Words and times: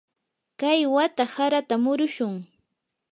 kay 0.59 0.81
wata 0.93 1.23
harata 1.33 1.75
murushun. 1.83 2.35